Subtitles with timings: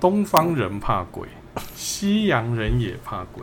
[0.00, 1.26] 东方人怕鬼，
[1.74, 3.42] 西洋人也怕鬼。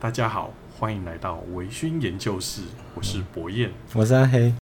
[0.00, 2.62] 大家好，欢迎来到微醺研究室，
[2.94, 4.54] 我是博彦，我是阿黑。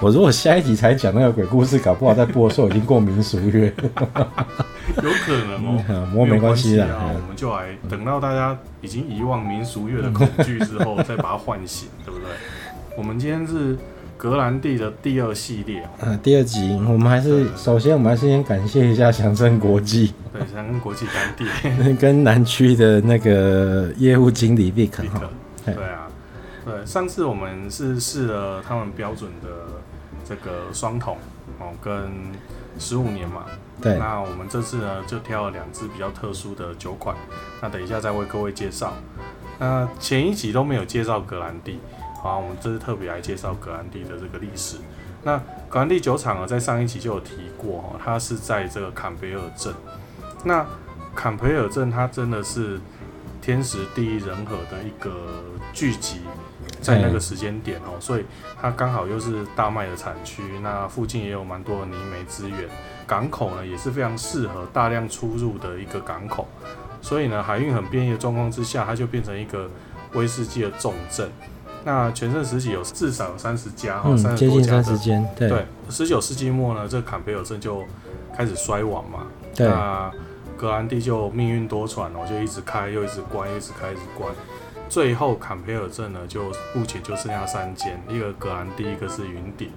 [0.00, 3.72] 我如果下一集才讲那个鬼故事，搞不好在播的时候已经过民俗月，
[5.02, 6.06] 有可能哦。
[6.10, 12.28] 不过没关系啊，我们就来等到大家已经遗忘民俗月的恐惧之后，再把它唤醒，对不对？
[12.96, 13.76] 我们今天是
[14.16, 24.90] 格兰蒂的第二系列，啊，第二集，我们还是首先我们还是先感谢一下祥生国际，对，祥生国际干地， 跟南区的那个业务经理 Vic，
[25.64, 26.08] 对啊，
[26.64, 29.48] 对，上次我们是试了他们标准的。
[30.28, 31.16] 这个双桶
[31.60, 32.10] 哦，跟
[32.80, 33.44] 十五年嘛，
[33.82, 37.16] 那我们这次呢，就挑了两支比较特殊的酒款，
[37.60, 38.92] 那等一下再为各位介绍。
[39.58, 41.78] 那前一集都没有介绍格兰蒂，
[42.22, 44.78] 好，我们这次特别来介绍格兰蒂的这个历史。
[45.22, 45.38] 那
[45.68, 49.74] 格兰蒂酒厂呢，在上一集就有提过哈，它是在这个坎培尔镇。
[50.44, 50.64] 那
[51.14, 52.80] 坎培尔镇它真的是
[53.40, 55.12] 天时地利人和的一个
[55.72, 56.20] 聚集。
[56.86, 58.24] 在那个时间点哦，所以
[58.60, 62.68] 它刚好又是大麦的产区，那附近也有蛮多的泥煤资源，
[63.06, 66.46] 港口呢也是非常适合大量出入的一个港口，
[67.02, 69.68] 所以呢海运很便利的状况之下，它就变成一个
[70.12, 71.28] 威士忌的重镇。
[71.84, 74.98] 那全盛时期有至少有三十家哈，三十多家的。
[75.36, 77.84] 对，十九世纪末呢，这坎培尔镇就
[78.36, 79.26] 开始衰亡嘛。
[79.54, 79.68] 对。
[79.68, 80.10] 那
[80.56, 84.32] 格兰蒂就命运多舛哦，就一直开又一直关，一直开一直关。
[84.88, 89.68] 最后，坎培尔镇呢，就目前就剩下三间，一个格兰蒂，一个是云顶，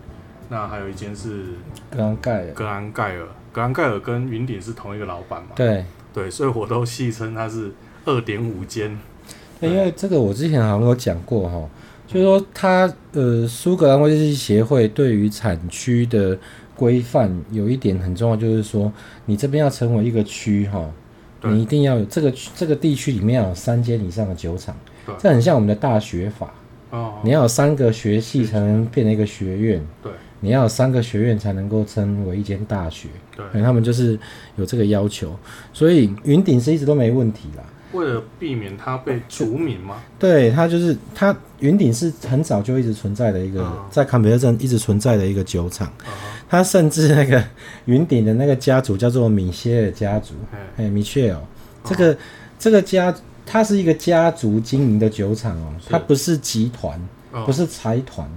[0.49, 1.45] 那还有一间是
[1.89, 2.47] 格兰盖尔。
[2.53, 5.49] 格兰盖尔，格兰盖尔跟云顶是同一个老板嘛？
[5.55, 7.71] 对对，所以我都戏称它是
[8.05, 8.97] 二点五间。
[9.59, 11.69] 因为这个我之前好像有讲过哈，
[12.07, 16.37] 就是说它呃苏格兰威士忌协会对于产区的
[16.75, 18.92] 规范有一点很重要，就是说
[19.25, 20.89] 你这边要成为一个区哈，
[21.42, 24.73] 你一定要有这个这个地区里面要有三间以上的酒厂。
[25.17, 26.53] 这很像我们的大学法。
[26.92, 34.17] 哦，你要有三个学系才能变成一个学院，对，你要有三个学院才能够称为一间大学，对，他们就是
[34.55, 35.37] 有这个要求，
[35.71, 37.64] 所以云顶是一直都没问题啦。
[37.92, 39.98] 为了避免它被除名吗？
[40.17, 45.87] 对，它就是它云顶是很早就一直存在的一个，在坎培尔镇一直存在的一个酒厂，
[46.49, 47.43] 它甚至那个
[47.86, 50.33] 云顶的那个家族叫做米歇尔家族，
[50.75, 51.39] 哎，米切尔，
[51.83, 52.17] 这个
[52.58, 53.15] 这个家。
[53.52, 57.02] 它是一个家族经营的酒厂哦，它不是集团，
[57.48, 58.30] 不是财团，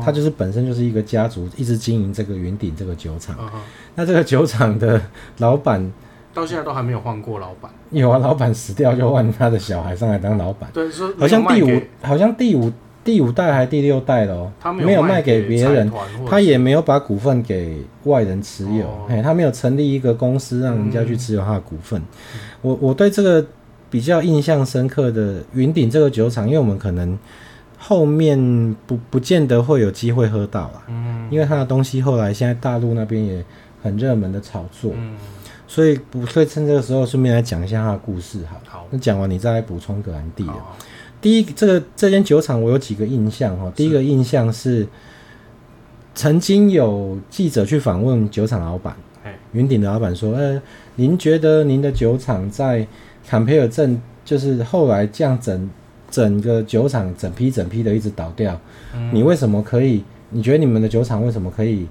[0.00, 3.36] 它就是本身就是一个家族一直经营这个云顶这个酒厂。
[3.96, 5.02] 那这个酒厂的
[5.38, 5.92] 老板
[6.32, 7.68] 到现在都还没有换过老板。
[7.90, 10.70] 有啊，老板死掉就换他的小孩上来当老板。
[10.72, 10.88] 对，
[11.18, 14.52] 好像第五，好像第五第五代还是第六代了哦。
[14.60, 15.90] 他没有卖给别人，
[16.28, 22.00] 他也没有把股份给外人持有，嘿，他没有成立一个公司让人家去持有他的股份。
[22.62, 23.44] 我我对这个。
[23.90, 27.18] 比较印象深刻的云顶这个酒厂，因为我们可能
[27.76, 33.44] 后面不不见得会有机会喝到啦，嗯，因为它的东西后来现在大陆那边也
[33.82, 35.16] 很热门的炒作，嗯，
[35.66, 40.54] 所以不会趁这个时候顺便来讲一下它的故事，好，好，那讲完你再来补充格兰蒂的。
[41.20, 44.86] 第一，这个这间酒厂我有几个印象哈，第一个印象是
[46.14, 48.94] 曾经有记者去访问酒厂老板，
[49.52, 50.60] 云顶的老板说，呃，
[50.96, 52.86] 您觉得您的酒厂在
[53.30, 55.70] 坎培尔镇就是后来这样整
[56.10, 58.60] 整个酒厂整批整批的一直倒掉，
[58.92, 60.02] 嗯，你为什么可以？
[60.30, 61.86] 你觉得你们的酒厂为什么可以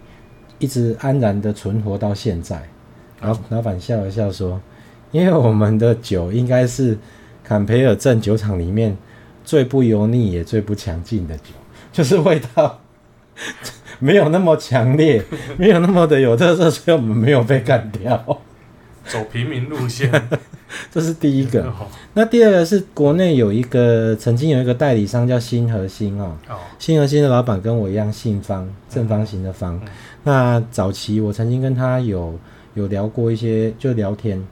[0.57, 2.61] 一直安然的存活到现在？
[3.21, 4.59] 然后老板笑了笑说
[5.11, 6.97] ：“因为我们的酒应该是
[7.41, 8.97] 坎培尔镇酒厂里面
[9.45, 11.53] 最不油腻也最不强劲的酒，
[11.93, 12.81] 就是味道
[13.99, 15.23] 没有那么强烈，
[15.55, 18.21] 没有那么的有特色，所以我们没有被干掉。”
[19.09, 20.09] 走平民路线，
[20.91, 21.73] 这是第一个。
[22.13, 26.35] 那第二个是国内有一个曾经有一个代理商叫新和兴哦，
[26.77, 29.81] 新和兴的老板跟我一样姓方，正方形的方。
[30.23, 32.39] 那早期我曾经跟他有
[32.75, 34.45] 有聊过一些，就聊天。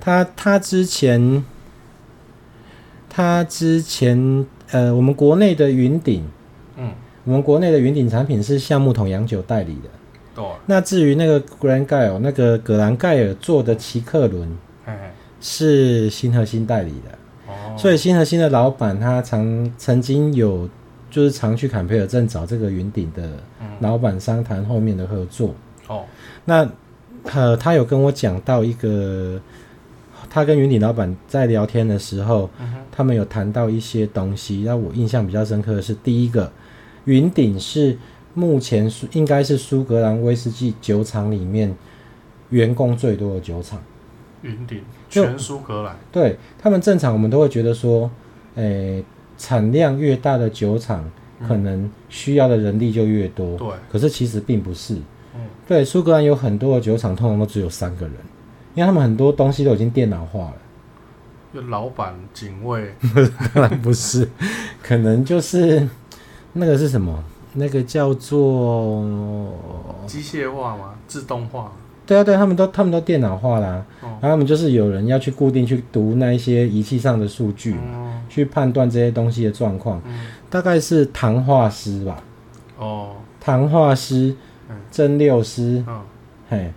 [0.00, 1.44] 他他之前
[3.08, 6.24] 他之前呃，我们国内的云顶，
[6.76, 6.90] 嗯，
[7.24, 9.90] 我们国内的云顶产品是橡木桶洋酒代理的。
[10.66, 14.48] 那至于那个格兰盖尔，那个格兰盖尔做的奇克伦，
[15.40, 17.18] 是新核心代理的。
[17.48, 20.68] 哦，所以新核心的老板他曾曾经有
[21.10, 23.30] 就是常去坎培尔镇找这个云顶的
[23.80, 25.54] 老板商谈后面的合作。
[25.88, 26.04] 哦，
[26.44, 26.68] 那
[27.24, 29.40] 呃他有跟我讲到一个
[30.28, 36.52] 他跟云顶老板在聊天的时候，嗯、他们有谈到一些东西，让我印象比较深刻的是，第一个，
[37.06, 37.98] 云顶是
[38.34, 41.74] 目前应该是苏格兰威士忌酒厂里面
[42.50, 43.80] 员工最多的酒厂。
[44.42, 48.10] 云顶全苏格兰，对他们正常，我们都会觉得说，
[48.54, 48.62] 诶、
[48.96, 49.04] 欸，
[49.36, 51.04] 产量越大的酒厂，
[51.46, 53.58] 可能需要的人力就越多。
[53.58, 54.94] 对、嗯，可是其实并不是。
[55.34, 58.14] 嗯，对，苏格兰有很多的酒厂，通常都只有三个人。
[58.74, 60.56] 因为他们很多东西都已经电脑化了，
[61.52, 62.94] 就老板、警卫，
[63.52, 64.26] 当然不是，
[64.82, 65.86] 可能就是
[66.52, 67.22] 那个是什么？
[67.54, 69.04] 那个叫做
[70.06, 70.94] 机械化吗？
[71.06, 71.72] 自动化？
[72.06, 73.84] 对啊，对，他们都他们都电脑化啦。
[74.00, 80.00] 哦、然后他们就是有人要去固定去读那一些仪器上的数据，嗯、去判断这些东西的状况。
[80.06, 82.22] 嗯、大概是糖化师吧？
[82.78, 83.10] 哦，
[83.40, 84.34] 糖化师、
[84.90, 86.00] 蒸馏师，嗯，
[86.48, 86.72] 嘿。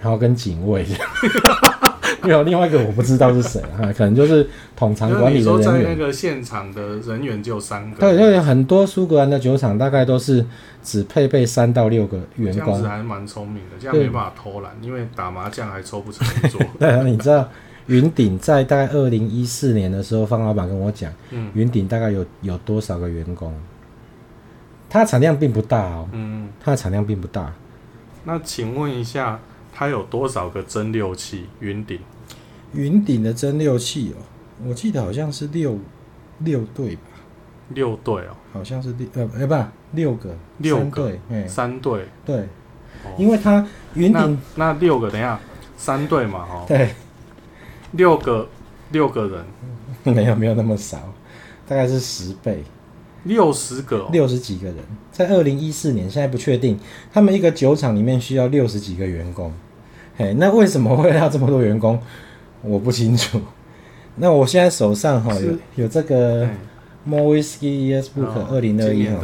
[0.00, 0.86] 然后跟警卫，
[2.26, 5.84] 没有另外一个我不知道是谁哈， 可能就是统藏管理的人员。
[5.84, 8.00] 在那个现场的人员就三个。
[8.00, 10.44] 对，因为很多苏格兰的酒厂大概都是
[10.82, 12.66] 只配备三到六个员工。
[12.66, 16.60] 这样子还蛮聪明的，这样没办法偷懒，因为打麻将还抽不成一桌。
[16.78, 17.48] 对啊，你知道
[17.86, 23.54] 云顶在大概二零一四年的时候，方老板跟我讲，嗯，云顶大概有有多少个员工？
[24.90, 27.52] 它产量并不大哦，嗯，它的产量并不大。
[28.24, 29.38] 那请问一下。
[29.78, 31.44] 它有多少个蒸馏器？
[31.60, 32.00] 云顶，
[32.72, 34.18] 云顶的蒸馏器哦，
[34.66, 35.78] 我记得好像是六
[36.40, 37.02] 六对吧？
[37.68, 39.54] 六对哦，好像是六呃哎不
[39.92, 42.04] 六个六个对三对。
[42.26, 42.48] 对，
[43.16, 43.64] 因为它
[43.94, 45.38] 云顶那六个等一下
[45.76, 46.90] 三对嘛哈对，
[47.92, 48.48] 六个
[48.90, 49.44] 六个人。
[50.12, 50.98] 没有没有那么少，
[51.68, 52.64] 大概是十倍。
[53.22, 54.76] 六十个、哦，六十几个人，
[55.12, 56.80] 在二零一四年，现在不确定，
[57.12, 59.52] 他们一个酒厂里面需要六十几个员工。
[60.28, 61.96] 嘿，那为什么会要这么多员工？
[62.62, 63.40] 我不清楚。
[64.20, 66.44] 那我现在手上哈有有这个
[67.04, 67.68] More Whisky
[68.02, 69.14] Years Book 二零二一哈，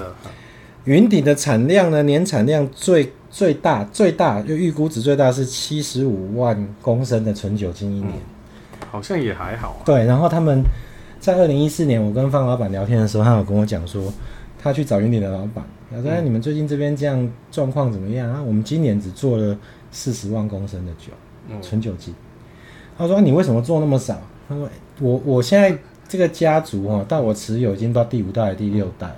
[0.85, 9.83] 云顶的产量呢，年产量最最大最大就预估值最大是七十五万公升的纯酒精一年，嗯，好像也还好，啊。
[9.85, 10.63] 对，然后他们
[11.19, 14.13] 在二零一四年，我跟方老板聊天的时候，他有跟我讲说，
[14.63, 18.41] 他去找云顶的老板，他说：“你们最近这边这样状况怎么样啊？
[18.41, 19.59] 我们今年只做了。”
[19.95, 21.13] 四十万公升的酒，
[21.63, 22.13] 纯酒精。
[22.99, 24.69] 他说：“你为什么做那么少？”他说
[25.01, 29.15] ：“我我现在这个家族哈，到我持有已经到第五代、第六代。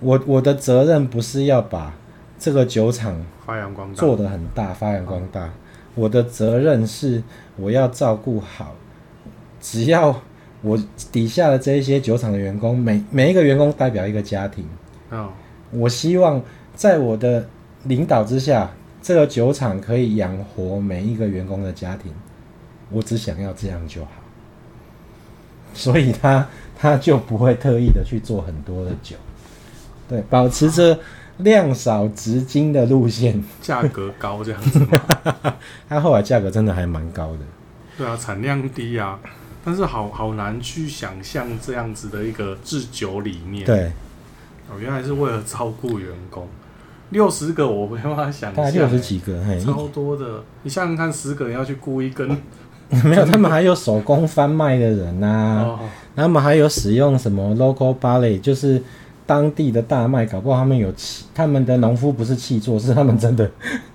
[0.00, 1.94] 我我的责任不是要把
[2.38, 3.14] 这个酒厂
[3.44, 5.52] 发扬光大，做得很大，发扬光大。
[5.94, 7.22] 我的责任是
[7.56, 8.74] 我要照顾好，
[9.60, 10.18] 只要
[10.62, 10.78] 我
[11.12, 14.66] 底下的这一些酒厂的员工，每每一个员工代表一个家庭。
[15.70, 16.42] 我希望
[16.74, 17.46] 在我的
[17.82, 18.70] 领导之下。”
[19.04, 22.10] 这个酒厂可以养活每一个员工的家庭，
[22.90, 24.12] 我只想要这样就好，
[25.74, 29.14] 所以他他就不会特意的去做很多的酒，
[30.08, 30.98] 对，保持着
[31.36, 34.80] 量少质精的路线，价格高这样子。
[35.86, 37.40] 他后来价格真的还蛮高的，
[37.98, 39.20] 对啊，产量低啊，
[39.62, 43.66] 但是好好难去想象这样子的一个制酒理念。
[43.66, 43.92] 对，
[44.70, 46.48] 哦，原来是为了照顾员工。
[47.14, 50.42] 六十个我没办法想象，大概六十几个，嘿，超多的。
[50.64, 52.28] 你想想看，十个人要去雇一根，
[53.04, 55.78] 没有，他们还有手工贩卖的人呐、
[56.16, 58.82] 他们还有使用什么 local ballet，就是
[59.26, 63.50] 当地的大麦，搞不好他们有契，他们的农夫不是气作，是他们真的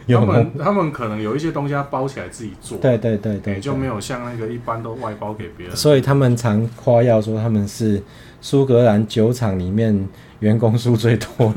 [0.05, 0.19] 有。
[0.19, 5.75] 他们他们可能有一些东西要包起来自己做，对对对对，对，就没有像那个一般都外包给别人。
[5.75, 8.01] 所以他们常夸耀说他们是
[8.41, 10.07] 苏格兰酒厂里面。
[10.39, 11.53] 员工数最多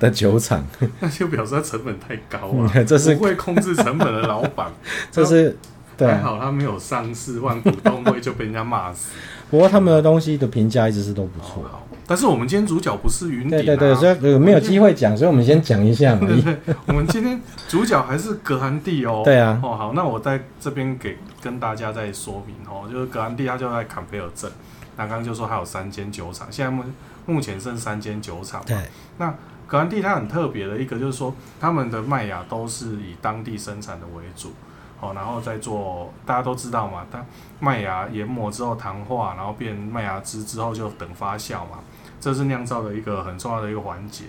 [0.00, 0.66] 的酒厂，
[1.00, 2.82] 那就表示他成本太高啊！
[2.82, 4.72] 这是不会控制成本的老板，
[5.12, 5.54] 这是
[5.98, 9.10] 对，还好他没有上市，万股东会就被人家骂死。
[9.50, 11.62] 不过他们的东西的评价一直是都不错。
[12.06, 16.44] 但是我们今天主角不是云顶，对对对，所以没有机会讲，所以我们先讲一下而已。
[16.86, 19.22] 我们今天主角还是格兰蒂哦。
[19.24, 19.60] 对啊。
[19.62, 24.50] 哦好，那我在这边给跟大家再说明哦，就是格兰蒂它就在坎贝尔镇，
[24.96, 26.82] 那刚刚就说还有三间酒厂，现在目
[27.24, 28.62] 目前剩三间酒厂。
[28.66, 28.76] 对。
[29.18, 29.32] 那
[29.66, 34.52] 格兰蒂它很特别的一个就是说，他们的麦芽都是以当地生产的为主。
[35.00, 37.20] 哦，然后再做，大家都知道嘛，它
[37.58, 41.80] 麦芽研磨之后糖化，然后变麦芽汁之后就等发酵嘛，
[42.22, 44.26] 这是酿造的一个很重要的一个环节。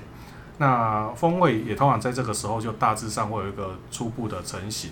[0.58, 4.92] 那风味也通常在这个时候就大致上会有一个初步的成型。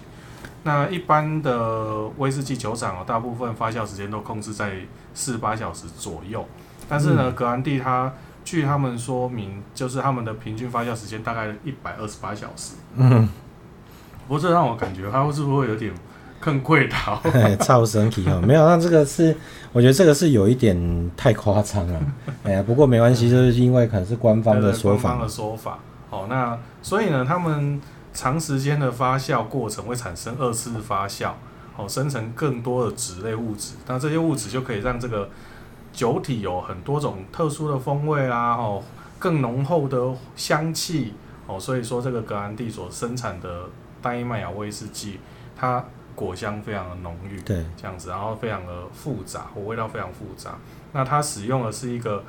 [0.63, 4.73] 那一般的威士忌酒厂哦，大部分发酵时间都控制在
[5.15, 6.45] 四十八小时左右，
[6.87, 8.13] 但是呢，嗯、格兰地它
[8.45, 12.75] 据他们说明，就是他们的平均发酵时间大概一百二十八小时。
[12.95, 13.27] 嗯。
[14.27, 15.93] 不过这让我感觉它是不是会有点
[16.41, 17.21] 更贵到，
[17.61, 18.41] 超神奇哦！
[18.45, 19.33] 没有，那这个是，
[19.71, 22.01] 我觉得这个是有一点太夸张了。
[22.43, 25.01] 哎呀，不过没关系，就是因为可能是官方的说法。
[25.01, 25.79] 官方的说法。
[26.09, 27.79] 哦，那所以呢，他们
[28.11, 31.31] 长时间的发酵过程会产生二次发酵，
[31.77, 33.75] 哦，生成更多的酯类物质。
[33.87, 35.29] 那这些物质就可以让这个
[35.93, 38.83] 酒体有很多种特殊的风味啊，哦，
[39.19, 39.97] 更浓厚的
[40.35, 41.13] 香气。
[41.47, 43.63] 哦，所以说这个格兰蒂所生产的
[44.01, 45.19] 单一麦芽威士忌，
[45.55, 45.83] 它
[46.15, 50.57] 果香非常的浓郁，对，这样子，然后非常的复杂，我味道非常复杂。
[50.93, 52.23] 那它使用的是一个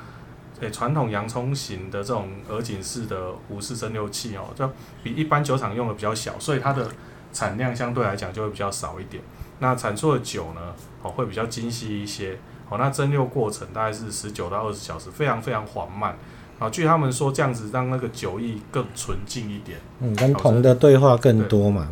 [0.59, 4.69] 诶传统洋葱型的这种鹅颈式的壶式蒸馏器哦，就
[5.03, 6.89] 比一般酒厂用的比较小，所以它的
[7.31, 9.21] 产量相对来讲就会比较少一点。
[9.59, 12.37] 那产出的酒呢，哦会比较精细一些。
[12.69, 16.17] 哦，那蒸馏过程大概是十九到二十小时，非常非常缓慢。
[16.57, 19.77] 啊，据他们说，这样子让那个酒意更纯净一点。
[19.99, 21.89] 嗯，跟铜的对话更多嘛。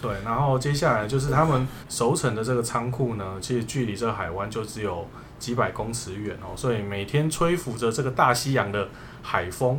[0.00, 5.06] 对，然后接下来就是他们熟成的这个仓库呢，其实距离这个海湾就只有
[5.38, 8.88] 几百公尺远哦，所以每天吹拂着这个大西洋的
[9.22, 9.78] 海风，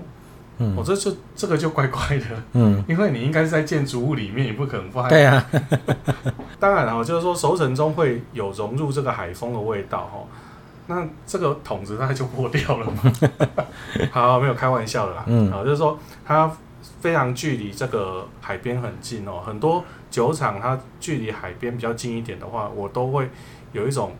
[0.57, 5.07] 嗯，我、哦、这就这个就怪怪的，嗯， 因为你应该是在建筑物里面，你不可能放。
[5.09, 5.45] 对啊，
[6.59, 10.19] 当然了，就是说熟成中会有融入这个海风的味道哈。
[10.87, 13.13] 那这个桶子它就破掉了嘛？
[14.11, 15.23] 好，没有开玩笑的啦。
[15.27, 16.51] 嗯，好，就是说它
[16.99, 19.41] 非常距离这个海边很近哦。
[19.45, 23.27] 很多酒厂它距离海边比较近一点的话，我都会
[23.71, 24.11] 有一种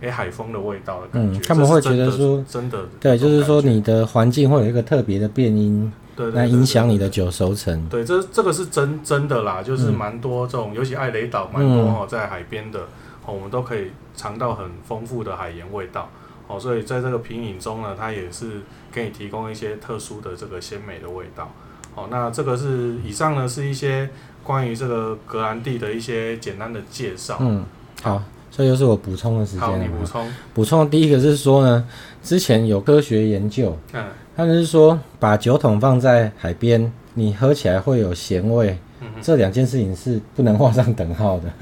[0.00, 1.38] 诶、欸、海风的味道的感觉。
[1.38, 7.88] 嗯，他们会觉得说真的，对，就是说你的环境会有一个特别的变音，对，来影响你的酒熟成。
[7.88, 12.80] 对，这这个是真真的啦，就是蛮多这种，嗯、尤其艾雷岛蛮多哦，在海边的
[13.24, 13.32] 哦。
[13.32, 16.10] 我们都可以尝到很丰富的海盐味道，
[16.48, 21.52] 哦，所以在这个品饮中呢，它也是给你提供一些特殊的这个鲜美的味道，
[21.94, 24.08] 哦，那这个是以上呢是一些
[24.48, 27.36] 关于这个格兰蒂的一些简单的介绍。
[27.38, 27.62] 嗯，
[28.00, 29.60] 好，这就是我补充的时间。
[29.60, 30.26] 好，你补充。
[30.54, 31.86] 补充的第一个是说呢，
[32.22, 34.02] 之前有科学研究，嗯，
[34.34, 41.52] 他们是说把酒桶放在海边，你喝起来会有咸味，嗯，这两件事情是不能画上等号的。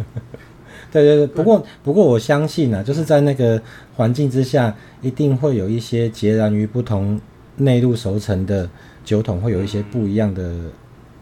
[0.92, 3.60] 对对对，不过不过我相信呢、啊，就是在那个
[3.96, 7.20] 环境之下，一定会有一些截然于不同
[7.56, 8.70] 内陆熟成的
[9.04, 10.54] 酒桶，会有一些不一样的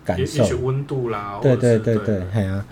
[0.04, 0.42] 感受。
[0.42, 1.38] 也许温度啦。
[1.40, 2.66] 对对对对，哎呀、啊，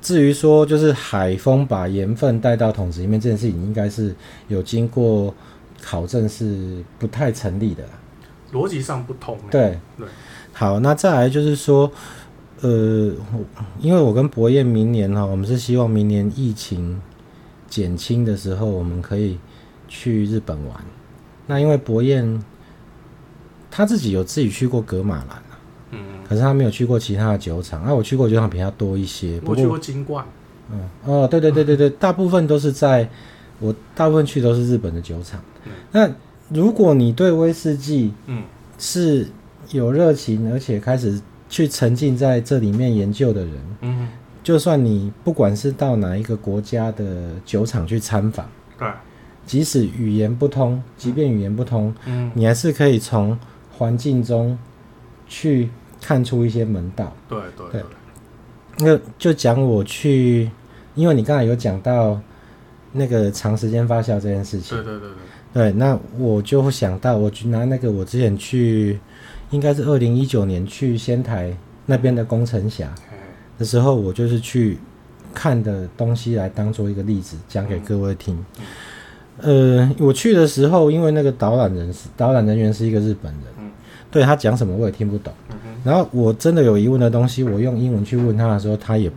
[0.00, 4.14] 至于说就是海风把盐分带到桶子里面这件事情，应该是
[4.48, 5.34] 有经过
[5.82, 7.84] 考证，是不太成立的。
[8.52, 9.36] 逻辑上不通。
[9.50, 10.06] 对对。
[10.52, 11.90] 好，那再来就是说。
[12.60, 13.12] 呃，
[13.78, 17.00] 因为我跟博彦明年哈，我们是希望明年疫情
[17.68, 19.38] 减轻的时候，我们可以
[19.86, 20.76] 去日本玩。
[21.46, 22.42] 那因为博彦
[23.70, 25.40] 他自己有自己去过格马兰，
[25.90, 27.82] 嗯，可是他没有去过其他的酒厂。
[27.84, 30.24] 那、啊、我去过酒厂比较多一些，我去过金冠，
[30.70, 33.08] 嗯，哦，对对对对对，大部分都是在
[33.60, 35.40] 我大部分去都是日本的酒厂。
[35.64, 36.10] 嗯、那
[36.48, 38.42] 如果你对威士忌，嗯，
[38.78, 39.26] 是
[39.70, 41.20] 有热情，而且开始。
[41.50, 44.08] 去沉浸在这里面研究的人，嗯，
[44.44, 48.46] 就算你不管是到哪一个国家的酒厂去参访，
[48.78, 48.86] 对，
[49.46, 53.34] 即使语言不通，即便语言不通，嗯，你还是可以从
[53.78, 54.58] 环境中
[55.26, 57.14] 去看出一些门道。
[57.28, 57.82] 对对对，
[58.78, 60.50] 那就讲我去，
[60.94, 62.20] 因为你刚才有讲到
[62.92, 65.08] 那个长时间发酵这件事情，对对对
[65.52, 68.98] 对，对，那我就会想到，我去拿那个我之前去。
[69.50, 72.94] 应该是二零一九年去仙台那边的工程峡
[73.58, 74.76] 的时候，我就是去
[75.32, 78.44] 看的东西来当做一个例子讲给各位听。
[79.38, 83.70] 呃，我去的时候，因为那个导览人是导览人员是一个日本人，
[84.10, 85.32] 对他讲什么我也听不懂。
[85.84, 89.10] 然后我真的有疑问的东西，我用英文去问他的时候，他也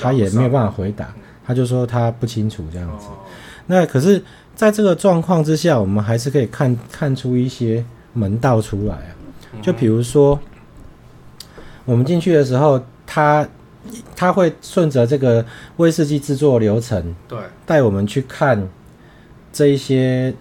[0.00, 1.12] 他也没有办法回答，
[1.46, 3.06] 他就说他不清楚这样子。
[3.66, 4.22] 那可是
[4.54, 9.10] 在这个状况之下，我们还是可以看看出一些门道出来啊。
[9.62, 10.38] 就比如说，
[11.84, 13.48] 我们进去的时候，他
[14.14, 15.44] 他会顺着这个
[15.76, 18.68] 威士忌制作流程，对，带我们去看
[19.52, 20.34] 这一些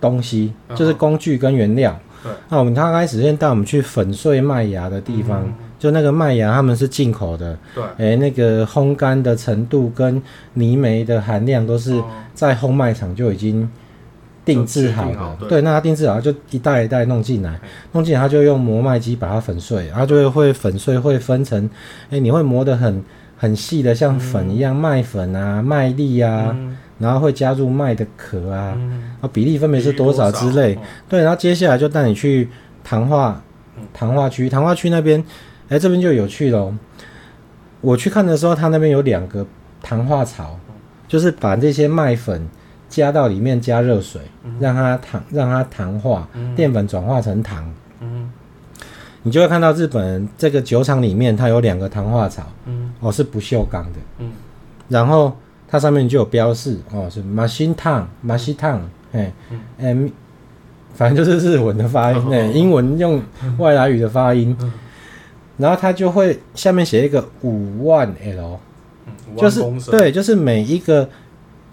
[0.00, 1.98] 东西，就是工具跟原料。
[2.22, 10.22] 对，那我们刚开始先带我们去粉碎麦芽的地方，就那个麦芽他们是进口的，对，哎，那个烘干的程度跟
[10.54, 12.02] 泥煤的含量都是
[12.34, 13.70] 在烘麦场就已经。
[14.44, 17.60] 定制好的，好对，对，那它定制好，就一袋一袋弄进来，
[17.92, 21.64] 弄进来，他就用磨麦机把它粉碎，然后就会会粉碎，会分成，
[22.06, 23.04] 哎、欸，你会磨得很
[23.36, 32.48] 很细的，像粉一样，麦、嗯、粉啊，麦粒啊，嗯、然后会加入麦的壳啊，嗯、啊，比例分别是多少之类，对，然后接下来就带你去
[32.84, 33.42] 糖化，
[33.92, 35.20] 糖化区，糖化区那边，
[35.68, 36.74] 哎、欸，这边就有趣喽。
[37.80, 39.44] 我去看的时候，它那边有两个
[39.82, 40.58] 糖化槽，
[41.08, 42.48] 就是把这些麦粉
[42.88, 44.20] 加到里面加热水，
[44.60, 47.68] 让它糖让它糖化，淀粉转化成糖。
[49.24, 52.42] 你就会看到日本这个酒厂里面，它有两个糖化槽，
[53.00, 53.98] 哦是不锈钢的，
[54.88, 55.36] 然后
[55.72, 58.80] 它上面就有标示，哦是 machine tang machine tang，
[59.12, 59.32] 哎，
[59.78, 60.12] 嗯，
[60.94, 63.22] 反正就是日文的发音， 哎，英文用
[63.56, 64.54] 外来语的发音。
[65.56, 68.58] 然后它就会下面写一个五万 L，
[69.34, 71.08] 就是对，就是每一个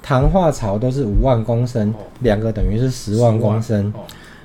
[0.02, 3.94] 糖化槽都是五万公升，两个等于是十万公升。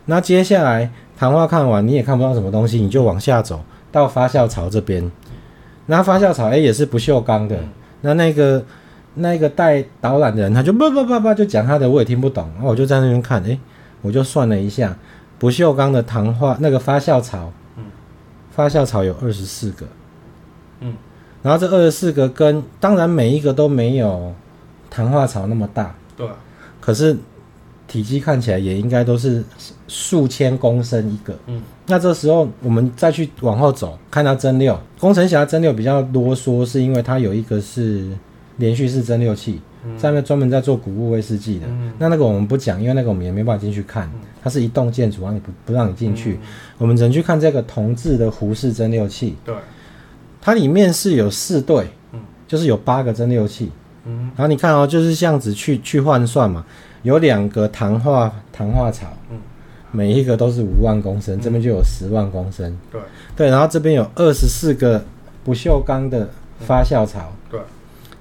[0.06, 3.60] 那接下来糖化看完，你也看不到什么东西，你就往下走
[3.92, 5.08] 到发酵槽这边。
[5.86, 7.56] 那发酵槽哎也是不锈钢的。
[8.00, 8.64] 那那个
[9.14, 12.48] 那个带导览的人他就叭叭叭叭就讲他的，我也听不懂。
[12.54, 13.58] 然后我就在那边看，哎，
[14.02, 14.96] 我就算了一下，
[15.38, 17.52] 不锈钢的糖化那个发酵槽。
[18.56, 19.84] 发酵槽有二十四个，
[20.78, 20.94] 嗯，
[21.42, 24.32] 然后这二十四个跟当然每一个都没有
[24.88, 26.24] 糖化槽那么大，对，
[26.80, 27.16] 可是
[27.88, 29.42] 体积看起来也应该都是
[29.88, 38.08] 数千公升一个，嗯，那这时候我们再去往后走，看到蒸馏，工程侠蒸馏比较啰嗦，是因为它有一个是
[38.56, 39.60] 连续式蒸馏器。
[39.98, 46.40] 上面专门在做谷物威士忌的，嗯、那那个我们不讲，因为那个我们也没办法进去看，嗯、它是一栋建筑，然后你不不让你进去，嗯、
[46.78, 49.36] 我们只能去看这个铜制的壶式蒸馏器。
[49.44, 49.54] 对，
[50.40, 53.70] 它里面是有四对，嗯、就是有八个蒸馏器。
[54.06, 56.64] 嗯，然后你看哦，就是这样子去去换算嘛，
[57.02, 59.36] 有两个糖化糖化槽，嗯，
[59.92, 62.74] 每一个都是五万公升，嗯、这边就有十万公升。
[62.90, 62.98] 对，
[63.36, 65.04] 对，然后这边有二十四个
[65.44, 66.26] 不锈钢的
[66.60, 67.30] 发酵槽。
[67.30, 67.60] 嗯、对。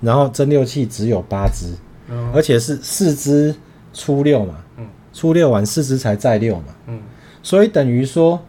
[0.04, 1.74] 然后蒸馏器只有八支，
[2.10, 3.56] 嗯、而且是四支
[3.94, 7.02] 初六嘛，嗯、初六完四支才再六嘛，嗯、
[7.42, 8.42] 所以等于说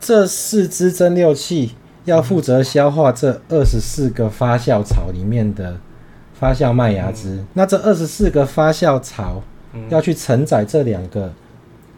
[0.00, 5.76] 这四支蒸馏器要负责消化这二十四个发酵槽里面的
[6.32, 9.42] 发酵麦芽汁，嗯、那这二十四个发酵槽
[9.90, 11.30] 要去承载这两个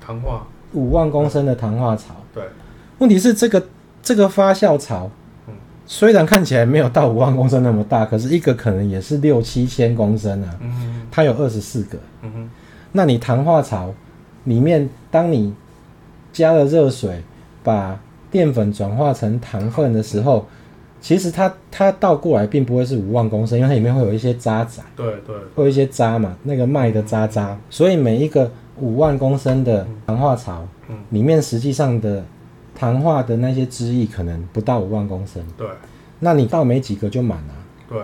[0.05, 0.47] 糖化。
[0.73, 2.43] 五万公升的糖化槽，对，
[2.99, 3.63] 问题是这个
[4.03, 5.11] 这个发酵槽。
[5.85, 10.59] 虽然看起来没有到五万公升那么大，可是一个可能也是六七千公升啊。
[10.61, 11.99] 嗯，它有二十四个。
[12.23, 12.51] 嗯哼，
[12.93, 13.93] 那你糖化槽
[14.45, 15.53] 里面，当你
[16.33, 17.23] 加了热水，
[17.63, 20.47] 把淀粉转化成糖分的时候，
[21.01, 24.83] 其实它它倒过来并不会是五万公升，因为它里面会有一些渣渣。
[24.97, 27.59] 对对，会有一些渣嘛，那个麦的渣渣。
[27.69, 30.67] 所以每一个五万公升的糖化槽，
[31.11, 32.25] 里面实际上的。
[32.83, 35.69] 糖化的那些汁液可能不到五万公升，对，
[36.19, 37.55] 那你倒没几个就满了，
[37.89, 38.03] 对，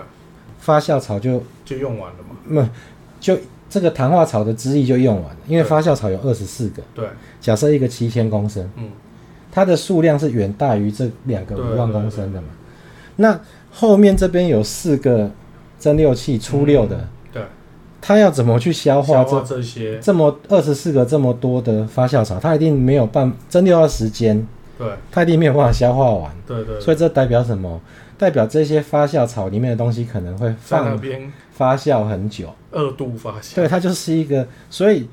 [0.60, 2.70] 发酵槽就就用完了嘛，那
[3.18, 3.36] 就
[3.68, 7.08] 这个糖化草的汁液就用完了，因为发酵草有二十四个，对，
[7.40, 8.88] 假设一个七千公升，嗯，
[9.50, 12.46] 它的数量是远大于这两个五万公升的嘛，
[13.16, 13.40] 那
[13.72, 15.28] 后面这边有四个
[15.80, 17.42] 蒸馏器初六的，对，
[18.00, 19.98] 它要怎么去消化这这些。
[19.98, 24.46] 这么二十四个这么多的发酵槽，它一定没有办蒸馏的时间。
[24.78, 26.30] 对，它一定没有办法消化完。
[26.46, 27.80] 对，对对，所以这代表什么？
[28.16, 31.00] 代表这些发酵草里面的东西可能会放
[31.52, 33.54] 发酵很久，二度发酵。
[33.56, 34.46] 对，它就是一个。
[34.70, 35.08] 所以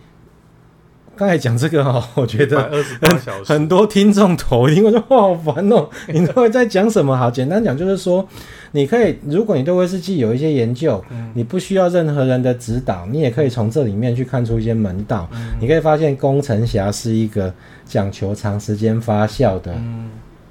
[1.18, 2.70] 刚才讲这个哈， 我觉得
[3.02, 7.16] 很很多听众头听我说哇好烦哦， 你都会在讲什么？
[7.16, 8.28] 好，简单讲就是说。
[8.72, 15.30] 你可以，如果你对威士忌有一些研究，嗯、你不需要任何人的指导，你也可以从这里面去看出一些门道。
[15.32, 17.54] 嗯、你可以发现，工程侠是一个
[17.86, 19.74] 讲求长时间发酵的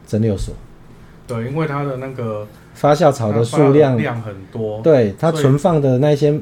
[0.07, 0.55] 蒸馏所。
[1.27, 6.41] 对，因为它的那个发酵槽的数量量很多，对，它存放的那些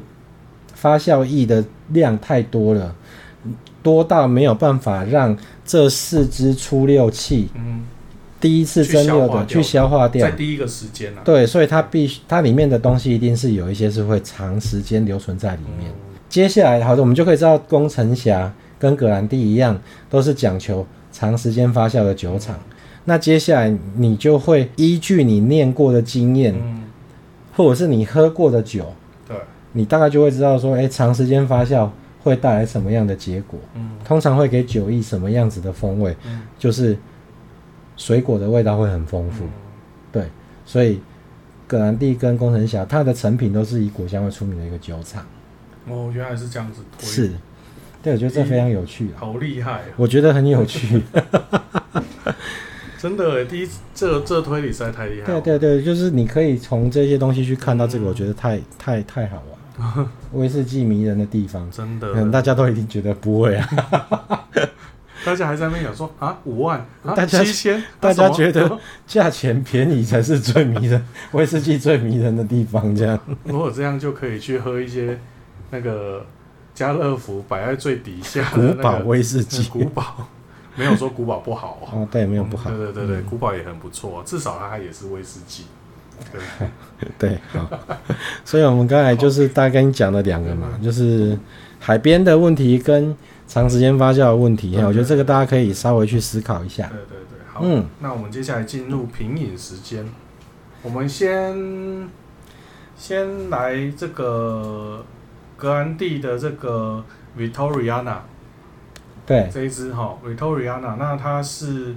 [0.73, 2.95] 发酵液的量太多了，
[3.83, 7.49] 多到没有办法让这四支出六器。
[7.53, 7.85] 嗯
[8.43, 15.89] 第一次蒸馏的去消化掉，在第一个时间啊，对，所以它必须它里面的东西一定是有一些是会长时间留存在里面。
[15.89, 22.53] 嗯、接下来，好的，我们就可以知道，工程侠跟格兰蒂一样，都是讲求长时间发酵的酒厂。
[22.57, 26.83] 嗯、那接下来，你就会依据你念过的经验，嗯、
[27.55, 28.93] 或者是你喝过的酒，
[29.25, 29.37] 对，
[29.71, 31.89] 你大概就会知道说，哎、欸，长时间发酵
[32.23, 33.59] 会带来什么样的结果？
[33.75, 36.15] 嗯，通常会给酒意什么样子的风味？
[36.25, 36.97] 嗯，就是。
[37.95, 39.51] 水果的味道会很丰富，嗯、
[40.11, 40.25] 对，
[40.65, 40.99] 所以
[41.67, 45.23] 葛兰蒂跟工程侠，它的成品都是以果香味出名的一个酒厂。
[45.87, 47.07] 哦，原来是这样子推。
[47.07, 47.31] 是，
[48.01, 51.03] 对，我觉得这非常有趣，好厉害、啊，我觉得很有趣。
[52.97, 55.27] 真的，第一这这推理实在太厉害。
[55.27, 59.52] 对对对，就是你可以从这些东西去看到这个，我觉得太、嗯、太太好玩。
[60.33, 63.69] 威士忌迷人的地方，真的，大家都一定觉得不会啊。
[65.25, 72.93] 大家还在那边讲说啊，五万，啊、大家七千，大家觉得价钱便宜才是最迷人， 威士忌最迷人的地方。
[72.93, 75.17] 这样，如果这样就可以去喝一些
[75.71, 76.25] 那个
[76.75, 80.27] 家乐福摆在最底下的、那个、古堡威士忌，古堡。
[80.75, 81.87] 没有说古堡不好。
[81.93, 85.65] 哦，对，没有不好，嗯、对对对对，古堡也很不错，至少它也是威士忌。
[86.31, 87.69] 对对，好，
[88.45, 91.37] 所以我们刚才就是大概跟你讲了两个嘛，就是
[91.79, 93.15] 海边的问题跟
[93.47, 96.87] 长时间发酵的问题，我觉得这个大家可以稍微去思考一下。
[96.87, 100.05] 对对对，好，嗯，那我们接下来进入品饮时间，
[100.81, 102.09] 我们先
[102.95, 105.05] 先来这个
[105.57, 107.03] 格兰蒂的这个
[107.37, 108.17] Victoriana，
[109.25, 111.95] 对，这一支哈 Victoriana，那它是。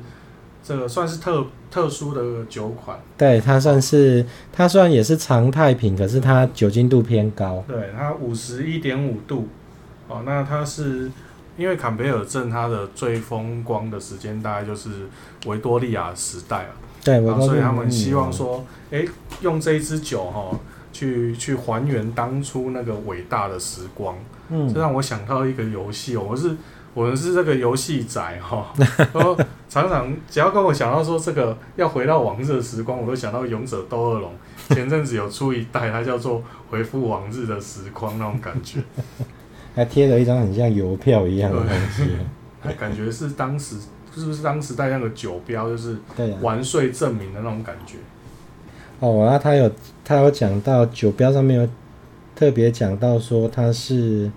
[0.69, 7.63] 这个算是特特殊的酒款，对，它算是它虽然也是常态品，可是它酒精度偏高。
[7.69, 9.49] 对，它五十一点五度，
[10.09, 11.11] 哦，那它是
[11.59, 14.91] 因为坎贝尔镇它的最风光的时间大概就是
[15.47, 16.73] 维多利亚时代啊，
[17.05, 19.09] 对，所以他们希望说，哎、嗯，
[19.43, 20.61] 用这一支酒哈、哦，
[20.93, 24.17] 去去还原当初那个伟大的时光，
[24.49, 26.57] 嗯，这让我想到一个游戏哦，我是。
[26.97, 28.73] 我们是这个游戏宅哈，
[29.13, 34.33] 说常常只要跟我想到说这个要回到往日的时光，我都想到勇者斗恶龙。
[34.71, 38.81] 前阵子有出一代，它叫做回复往日的时光那种感觉，
[39.75, 42.17] 还贴了一张很像邮票一样的东西，
[42.63, 43.77] 还感觉是当时
[44.15, 45.99] 是不是当时带那个酒标，就是
[46.41, 47.97] 完税证明的那种感觉。
[49.01, 49.71] 哦，那他有
[50.03, 51.69] 他有讲到酒标上面有
[52.35, 54.31] 特别讲到说它是。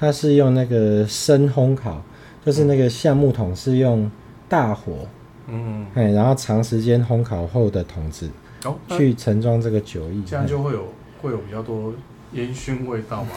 [0.00, 2.02] 它是用那个深烘烤，
[2.42, 4.10] 就是那个橡木桶是用
[4.48, 5.06] 大火，
[5.46, 8.30] 嗯，哎，然后长时间烘烤后的桶子，
[8.64, 10.86] 哦，去盛装这个酒液，这样就会有
[11.20, 11.92] 会有比较多
[12.32, 13.30] 烟熏味道嘛？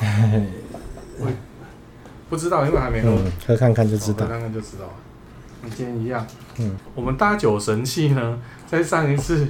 [1.19, 1.27] 会。
[2.29, 4.85] 不知道，因为还没喝，嗯，喝看看就知道，喝看看就知道。
[5.61, 6.25] 跟今天一样，
[6.59, 9.47] 嗯，我们搭酒神器呢，在上一次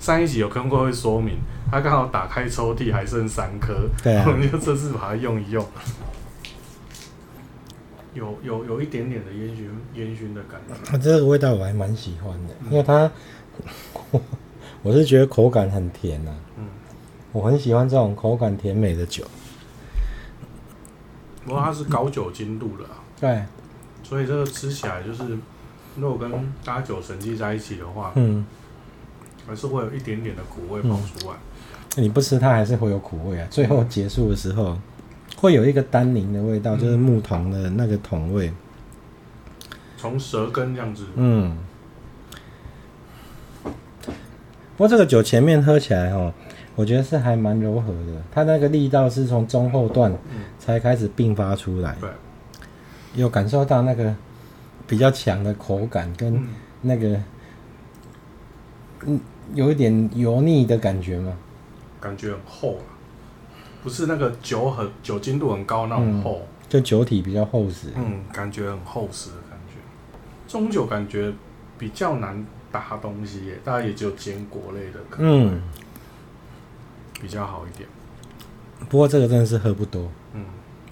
[0.00, 1.36] 上一集有跟各位说明，
[1.70, 5.64] 它刚好打开抽屉还剩三颗，对啊，我们就这次把它用一用。
[8.14, 13.10] 有有有一点点的烟熏烟熏的感觉，它、啊、这个味道我还蛮喜欢的，嗯、因为它，
[14.82, 16.66] 我是觉得口感很甜呐、啊，嗯，
[17.32, 19.24] 我很喜欢这种口感甜美的酒。
[21.44, 22.84] 不过它是高酒精度的、
[23.20, 23.42] 对，
[24.02, 25.36] 所以这个吃起来就是，
[25.96, 28.46] 如果跟搭酒神器在一起的话，嗯，
[29.46, 31.36] 还是会有一点点的苦味跑出来。
[31.96, 34.78] 嗯、你不吃它还是会有苦味啊，最后结束的时候。
[35.36, 38.52] 会有一个单宁的味道，嗯、就是木桶的那个桶味，
[39.96, 41.04] 从舌根这样子。
[41.16, 41.56] 嗯。
[44.76, 46.32] 不过这个酒前面喝起来哦，
[46.74, 50.12] 我觉得是还蛮柔和的，它那个力道是从中后段
[50.58, 51.96] 才开始并发出来。
[52.00, 52.14] 对、嗯。
[53.14, 54.14] 有感受到那个
[54.86, 56.44] 比较强的口感跟
[56.80, 57.20] 那个，
[59.06, 59.20] 嗯，
[59.54, 61.36] 有一点油腻的感觉吗？
[62.00, 62.78] 感觉很厚。
[63.84, 67.88] 不是那个酒很酒精度很高那种厚，嗯，就酒体比较厚实。
[67.94, 69.76] 嗯，感觉很厚实的感觉。
[70.48, 71.30] 中酒感觉
[71.78, 75.62] 比较难搭东西耶，大概也只有坚果类的可能，嗯，
[77.20, 77.86] 比较好一点。
[78.88, 80.46] 不过这个真的是喝不多，嗯，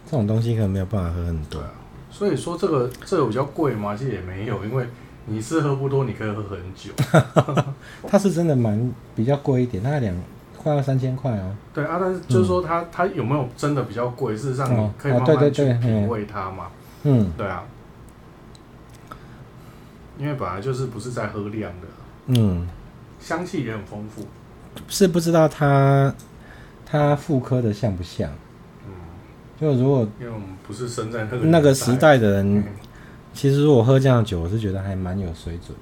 [0.04, 1.60] 这种东西可能没有办法喝很多。
[1.60, 1.70] 对啊，
[2.10, 3.96] 所以说这个这个比较贵吗？
[3.96, 4.86] 其实也没有，因为
[5.24, 6.92] 你是喝不多，你可以喝很久。
[8.06, 10.14] 它是真的蛮比较贵一点，大概两。
[10.62, 11.56] 快要三千块哦。
[11.74, 14.36] 对啊，但是就是说它，它、嗯、有没有真的比较贵？
[14.36, 16.68] 事实上，你可以慢慢去品味它嘛。
[17.02, 17.64] 嗯，对啊。
[20.18, 21.88] 因为本来就是不是在喝量的。
[22.26, 22.68] 嗯。
[23.18, 24.26] 香气也很丰富。
[24.88, 26.14] 是不知道它
[26.86, 28.30] 它妇科的像不像？
[28.86, 28.92] 嗯。
[29.60, 32.64] 就如果因为我们不是生在那个那个时代的人，嗯、
[33.32, 35.76] 其实如果喝这样的酒，我是觉得还蛮有水准，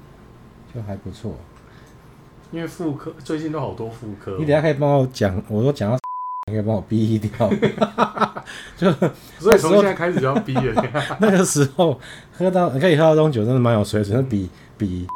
[0.74, 1.34] 就还不错。
[2.50, 5.96] 因为妇科最近都好多复刻，你等下可以帮我讲，我都讲到，
[6.50, 7.48] 你可以帮我逼掉，
[8.76, 8.90] 就
[9.38, 10.84] 所以从现在开始就要逼了。
[11.20, 12.00] 那个时候
[12.32, 15.06] 喝到可以喝到这种酒，真的蛮有水准，比比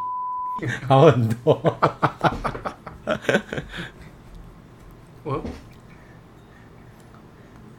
[0.87, 1.61] 好很多。
[5.25, 5.42] 我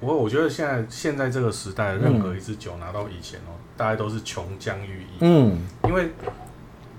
[0.02, 5.08] 我我觉得现在现在这个时代，任何一支酒拿到以前哦，大家都是琼浆玉液。
[5.22, 6.12] 嗯，因为。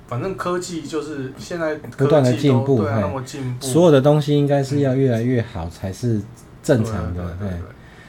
[0.06, 6.20] 反正科技就是现在不断的进步，对啊，那么进步，所有的东西应该是要越来越好才是
[6.62, 7.22] 正常的。
[7.38, 7.58] 对，对，对，对，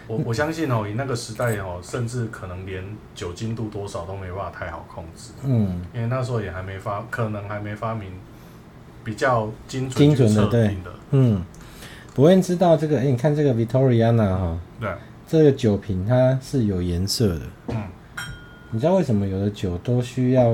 [0.08, 2.84] 我我相信哦，以那个时代哦，甚至可能连
[3.16, 5.32] 酒精度多少都没办法太好控制。
[5.44, 8.12] 嗯，因为那时候也还没发，可能还没发明
[9.04, 10.92] 比较精准的测定的。
[11.12, 11.44] 嗯，
[12.14, 14.90] 不会知道这个，哎，你看这个 Victoriana 哈，对，
[15.28, 17.42] 这个酒瓶它是有颜色的。
[17.70, 17.76] 嗯。
[18.70, 20.54] 你知道为什么有的酒都需要，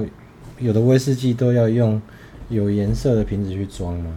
[0.63, 2.01] 有的威士忌都要用
[2.47, 4.11] 有颜色的瓶子去装吗？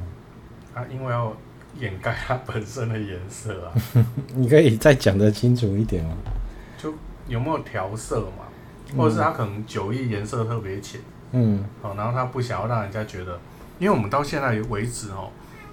[0.74, 1.36] 啊，因为要
[1.80, 3.72] 掩盖它本身的颜色啊。
[4.36, 6.16] 你可以再讲得清楚一点吗？
[6.78, 6.94] 就
[7.26, 8.46] 有没有调色嘛？
[8.96, 11.00] 或者是它可能酒液颜色特别浅，
[11.32, 13.40] 嗯，好，然后他不想要让人家觉得，
[13.80, 15.30] 因为我们到现在为止哦，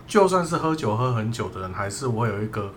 [0.07, 2.73] 就算是喝酒喝很久的人，还是我有一个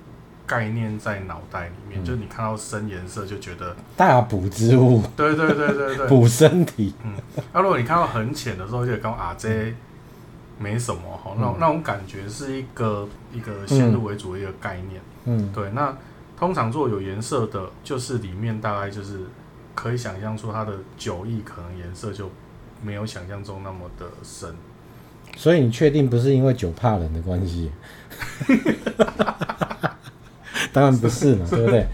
[0.46, 6.94] 概念在脑袋里面，嗯、就是你看到深颜色就觉得大补之物，对对对对对，补身体。
[7.04, 7.12] 嗯，
[7.52, 9.74] 那、啊、如果你看到很浅的时候，就刚啊这
[10.58, 15.00] 没什么哈，那、嗯、那种感觉是一个一个先入为主的一个概念。
[15.24, 15.96] 嗯，对，那
[16.38, 19.20] 通常做有颜色的，就是里面大概就是。
[19.76, 22.30] 可以想象出它的酒意可能颜色就
[22.82, 24.56] 没有想象中那么的深，
[25.36, 27.70] 所以你确定不是因为酒怕冷的关系？
[30.72, 31.86] 当然不是嘛， 对不对？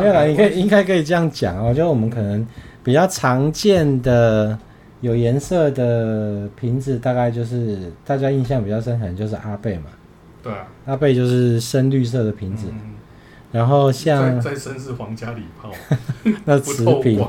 [0.00, 2.46] 没有啦，你可以应该可以这样讲哦，就我们可能
[2.82, 4.58] 比较常见的
[5.00, 9.84] 有颜色的瓶子，大概就是大家印象比较深，可能就是阿贝嘛。
[10.42, 12.66] 对啊，阿贝就是深绿色的瓶子。
[12.70, 12.92] 嗯
[13.54, 15.70] 然后像再深是皇家礼炮，
[16.44, 17.24] 那瓷瓶，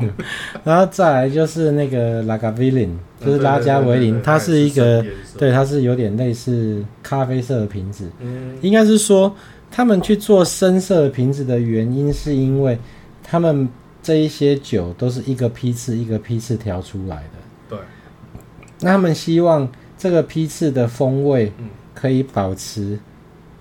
[0.63, 5.05] 然后再来就是那个拉加维林，就是拉加维林，它是一个，
[5.37, 8.09] 对，它是有点类似咖啡色的瓶子。
[8.21, 9.35] 嗯，应该是说
[9.75, 12.79] 他们去做深色的瓶子的原因，是因为
[13.21, 13.67] 他们
[14.01, 17.31] 这一些酒都是一个批次一个批次调出来的。
[17.67, 17.79] 对，
[18.79, 21.51] 那他们希望这个批次的风味
[21.93, 22.97] 可以保持，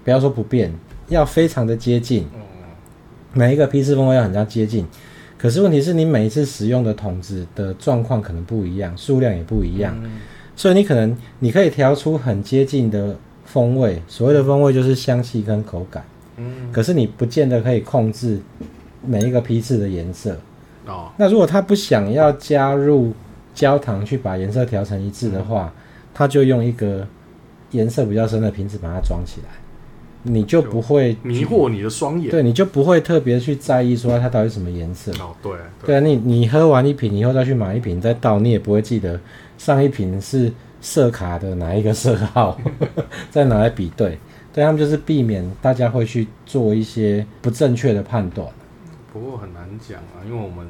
[0.05, 0.73] 不要说不变，
[1.09, 2.25] 要非常的接近。
[3.33, 4.87] 每一个批次风味要很加接近，
[5.37, 10.13] 可是问题是你每一次使用的桶子的状况可能不一样，数量也不一样，嗯、
[10.55, 13.17] 所以你可能你可以调出很接近的
[13.55, 16.05] 风味，所谓的风味就是香气跟口感，
[16.39, 18.41] 嗯，可是你不见得可以控制
[19.07, 20.37] 每一个批次的颜色。
[20.89, 23.13] 哦，那如果他不想要加入
[23.55, 25.81] 焦糖去把颜色调成一致的话，嗯、
[26.13, 27.07] 他就用一个
[27.71, 29.51] 颜色比较深的瓶子把它装起来。
[30.27, 35.13] 你就不会迷惑你的双眼，对，你就不会特别去在意说它到底什么颜色。
[35.23, 35.53] 哦，对，
[35.87, 35.97] 对。
[35.97, 39.21] 啊，你你喝完一瓶以后再去买一瓶再倒，你也不会记得
[39.59, 40.51] 上一瓶是
[40.85, 42.61] 色卡的哪一个色号，
[43.33, 44.19] 再拿来比对。
[44.53, 48.47] 对，他们就是避免大家会去做一些不正确的判断。
[49.13, 50.65] 不过很难讲啊，因为我们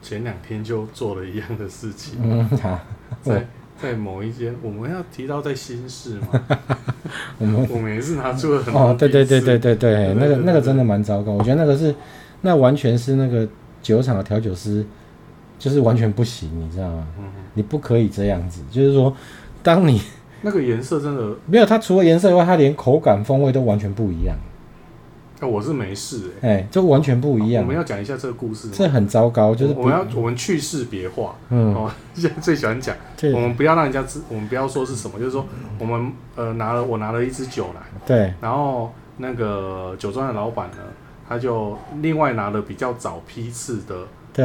[0.00, 2.14] 前两天就做了一样的事情。
[2.22, 2.80] 嗯， 好，
[3.22, 3.46] 在
[3.82, 6.28] 在某一间，我们要提到在新市嘛？
[7.38, 11.32] 我们我们也是拿出了很多哦，对对对对对对，那个那个真的蛮糟糕。
[11.32, 11.94] 我觉得那个是，
[12.40, 13.46] 那完全是那个
[13.82, 14.82] 酒厂的调酒师，
[15.58, 17.06] 就是完全不行，你知道吗？
[17.18, 18.62] 嗯、你不可以这样子。
[18.70, 19.14] 就是说，
[19.62, 20.00] 当你
[20.42, 24.36] 那个颜色真的 没有，它除了颜色以外，它连口感风味都完全不一样。
[25.40, 27.62] 那我是没事哎、欸，哎，就完全不一样。
[27.62, 32.96] 我们要讲一下这个故事，这很糟糕，就是我们要我们去识别化，嗯，哦， 现在最喜欢讲，
[33.32, 35.46] 我们不要让人家知，我们不要说是什么，就是说
[35.78, 40.78] 我们呃拿了我拿了一支酒来，对，然后那个酒庄的老板呢，
[41.28, 43.94] 他就另外拿了比较早批次的。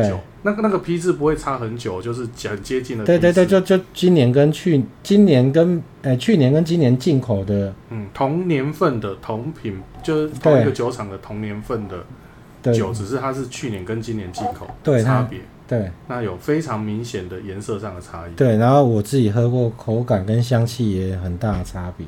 [0.01, 3.05] 对，那个那个批次不会差很久，就是很接近的。
[3.05, 15.41] 对对对，就就今年跟去今年跟呃、欸、去年跟今年进口的，嗯，同年份的同品，就是同一个酒厂的同年份的酒，只是它是去年跟今年进口对差别。
[15.67, 18.31] 对，那有非常明显的颜色上的差异。
[18.35, 22.07] 对，然后我自己喝过，口感跟香气也很大的差别，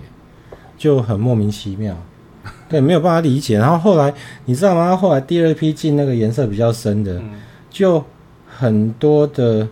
[0.75, 1.95] 就很莫名其妙。
[2.67, 3.59] 对，没有办法理解。
[3.59, 4.11] 然后后来
[4.45, 4.97] 你知道吗？
[4.97, 7.19] 后来第二批进那个颜色比较深的。
[7.19, 7.29] 嗯
[7.75, 8.01] 就
[8.47, 9.67] 很多的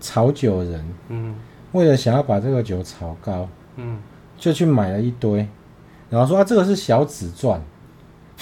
[0.00, 1.34] 炒酒人，嗯，
[1.72, 3.98] 为了想要把这个酒炒高，嗯，
[4.36, 5.44] 就去买了一堆，
[6.08, 7.60] 然后说啊，这个是小紫钻，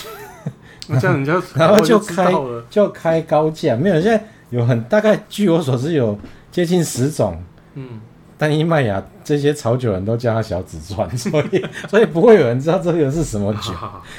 [0.89, 2.31] 那这样人家 然后就开
[2.69, 6.19] 就开高价，没有，现在有很大概，据我所知有
[6.53, 7.99] 接近十种，嗯，
[8.37, 13.73] 单一麦芽这些炒酒人都叫它小紫钻， 所以所以不会有人知道这个是什么酒，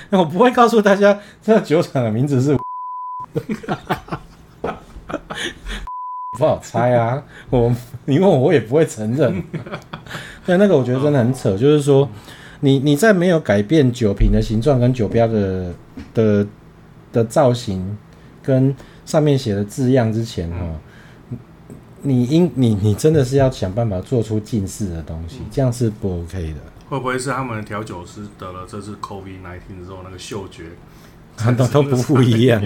[0.09, 2.57] 那我不会告诉大家这个酒厂的名字是。
[6.37, 7.23] 不好猜啊！
[7.49, 7.73] 我
[8.05, 9.43] 你问我，我也不会承认。
[10.45, 12.07] 对，那个我觉得真的很扯，就是说，
[12.59, 15.73] 你你在没有改变酒瓶的形状跟酒标的
[16.13, 16.47] 的
[17.11, 17.97] 的造型
[18.43, 20.57] 跟上面写的字样之前，哈，
[22.03, 26.59] 你应你你真的是要想办法做出近似的东西，这样是不 OK 的。
[26.89, 30.65] 会不会是他们调酒师得了这次 COVID nineteen 之后，那个嗅觉
[31.57, 32.61] 都都不不一样？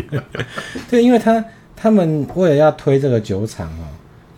[0.89, 1.43] 对，因为他。
[1.81, 3.89] 他们为了要推这个酒厂哦，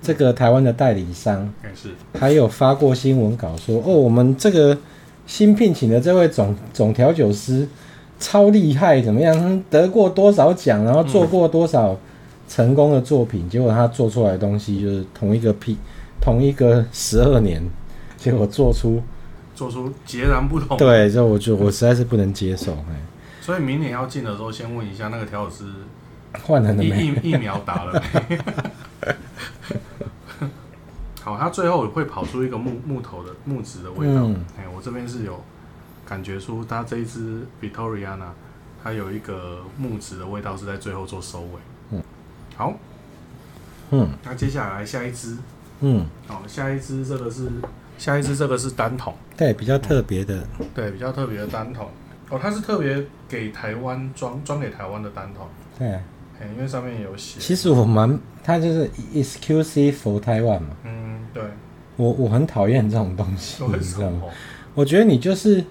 [0.01, 4.77] 这个台湾的代理商是还有发过新闻稿说哦，我们这个
[5.27, 7.67] 新聘请的这位总总调酒师
[8.17, 9.61] 超厉害，怎么样？
[9.69, 11.99] 得过多少奖，然后做过多少
[12.47, 15.75] 成功的作品，结果他做出来的东西就是同一个批，
[16.21, 17.61] 同一个十二年，
[18.15, 19.01] 结果做出
[19.53, 20.77] 做出截然不同。
[20.77, 22.77] 对，这我就我实在是不能接受。
[23.41, 25.65] 所以明年要进的时候，先问一下那个调酒师
[26.43, 26.85] 换了没？
[26.85, 28.39] 疫疫苗打了没？
[31.21, 34.25] 好，它最后会跑出一个木木头的木质的味道。
[34.57, 35.41] 哎、嗯，我这边是有
[36.05, 38.27] 感觉出它这一支 Victoriana，
[38.83, 41.59] 它有一个木质的味道是在最后做收尾。
[41.91, 42.03] 嗯，
[42.57, 42.73] 好，
[43.91, 45.37] 嗯，那接下来下一支，
[45.79, 47.47] 嗯，好，下一支这个是
[47.97, 51.89] 下一支这个是单桶，对，比较特别的、嗯，对，比较特别的单桶。
[52.29, 55.47] 哦，它是特别给台湾装装给台湾的单桶。
[55.79, 55.99] 对。
[56.55, 57.39] 因为上面有写。
[57.39, 60.69] 其实我蛮，它就是 exclusive for Taiwan 嘛。
[60.83, 61.43] 嗯，对。
[61.95, 64.23] 我我很讨厌这种东西， 你知道吗？
[64.73, 65.63] 我觉得你就是，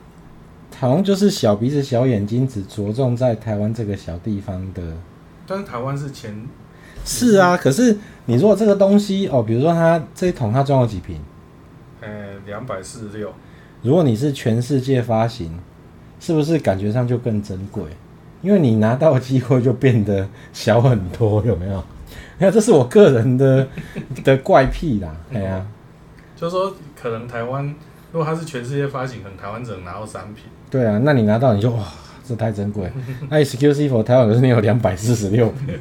[0.79, 4.83] 好像就是小鼻子小眼睛，只着重在台湾这个小地方的。
[5.47, 6.47] 但是台湾是前。
[7.05, 11.21] 是啊，可是你如果这个东西哦，比如说它这一桶它装了几瓶？
[12.01, 12.09] 呃，
[12.47, 13.33] 两百四十六。
[13.83, 15.59] 如果你是全世界发行，
[16.21, 17.83] 是不是感觉上就更珍贵？
[18.42, 21.83] 因为你拿到的机会就变得小很多，有没有？
[22.38, 23.66] 那这是我个人的
[24.24, 25.14] 的怪癖啦。
[25.33, 25.66] 哎呀、啊，
[26.37, 27.72] 就是说可能台湾
[28.11, 30.44] 如果它是全世界发行，可能台湾只能拿到三瓶。
[30.68, 31.85] 对啊，那你拿到你就哇，
[32.26, 32.90] 这太珍贵。
[33.31, 35.78] 那 Exclusive for 台湾可是你有两百四十六瓶，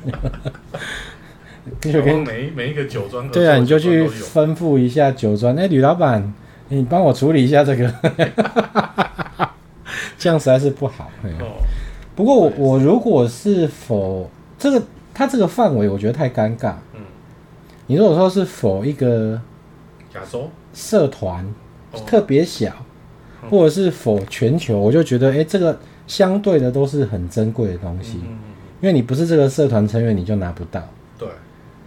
[1.92, 6.32] 就跟每每一个酒庄对啊，你就去吩咐一下酒庄，哎，吕老板，
[6.70, 7.92] 你帮我处理一下这个，
[10.20, 11.10] 这样实在是不好。
[11.40, 11.58] 哦
[12.16, 16.74] 不过我我如果是否这个他这个范围，我觉得太尴尬。
[16.94, 17.02] 嗯，
[17.88, 19.40] 你如果说是否一个
[20.14, 21.46] 亚洲社团
[22.06, 22.74] 特别小，
[23.50, 28.20] 或者是否全球，我就觉得哎，这个相对的都是很珍贵的东西。
[28.24, 28.38] 嗯，
[28.82, 30.82] 因为你不是这个社团成员，你就拿不到。
[31.18, 31.28] 对，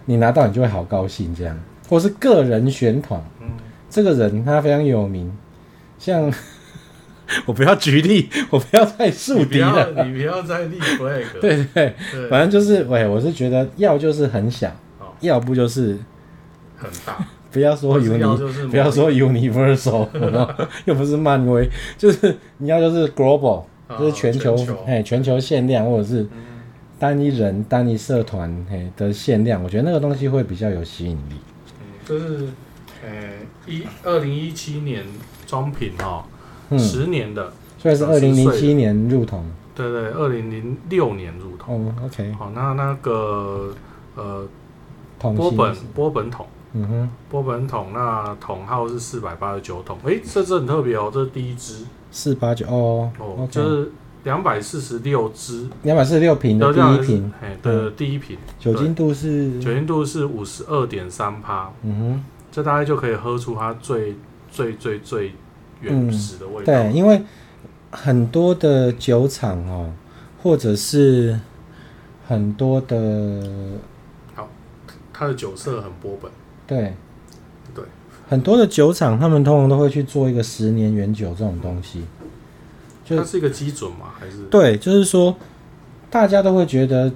[0.05, 1.57] 你拿到你就会好高兴这样。
[1.87, 3.47] 或是个人选团，嗯，
[3.89, 5.31] 这个人他非常有名，
[5.99, 6.33] 像。
[7.45, 10.03] 我不要举例，我不要再树敌了。
[10.05, 11.23] 你不要再立 flag。
[11.41, 14.71] 对对对，反正就是，喂，我是觉得要就是很小，
[15.21, 15.97] 要不就是
[16.77, 17.17] 很大。
[17.51, 20.07] 不要说 uni，不要说 universal，
[20.83, 23.63] 又不是漫威，就是你要就是 global，
[23.97, 24.53] 就是全球，
[24.85, 26.27] 哎，全球限量，或者是
[26.99, 31.35] 单一人、单一社团，嘿的限量，我觉得那个东西会比较有吸引力。
[31.79, 32.47] 嗯，就是，
[33.01, 33.09] 呃，
[33.65, 35.05] 一二零一七年
[35.47, 36.27] 装品哈。
[36.77, 39.45] 十年的，所以是二零零七年入桶。
[39.75, 41.85] 对对，二零零六年入桶。
[41.87, 42.31] 哦，OK。
[42.39, 43.73] 好，那那个
[44.15, 44.47] 呃，
[45.19, 49.97] 波本波本桶，嗯哼，波本桶，那桶号是四百八十九桶。
[50.05, 51.85] 哎，这支很特别哦，这是第一支。
[52.09, 53.91] 四八九哦哦，就是
[54.23, 58.37] 两百四十六支，两百四十六瓶的第一瓶，哎，的，第一瓶。
[58.57, 61.69] 酒精度是酒精度是五十二点三趴。
[61.83, 64.15] 嗯哼，这大概就可以喝出它最
[64.49, 65.33] 最最最。
[65.81, 66.63] 原始的味道。
[66.63, 67.21] 嗯，对，因为
[67.91, 69.91] 很多的酒厂哦，
[70.41, 71.39] 或者是
[72.27, 73.43] 很多的，
[74.33, 74.49] 好，
[75.13, 76.31] 它的酒色很波本。
[76.67, 76.93] 对，
[77.73, 77.83] 对，
[78.27, 82.03] 很多的酒厂，他们通常都会去做一个十年原酒这种东西。
[83.05, 84.07] 就它是一个基准嘛？
[84.19, 84.43] 还是？
[84.45, 85.35] 对，就是说，
[86.09, 87.11] 大家都会觉得，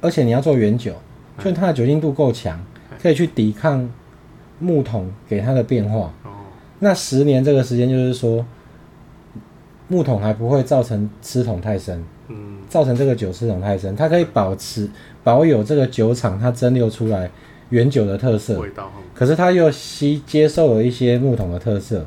[0.00, 0.92] 而且你要做原酒，
[1.38, 2.60] 就它的酒精度够强，
[3.00, 3.88] 可以去抵抗
[4.58, 6.12] 木桶给它的变化。
[6.80, 8.44] 那十年这个时间，就是说
[9.88, 14.88] 木桶还不会造成吃桶太深，嗯，造成这个酒吃桶太深，它可以保持
[15.22, 17.30] 保有这个酒厂它蒸馏出来
[17.68, 18.90] 原酒的特色，味道。
[19.14, 22.06] 可是它又吸接受了一些木桶的特色，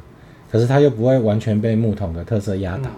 [0.51, 2.89] 可是它又不会完全被木桶的特色压倒，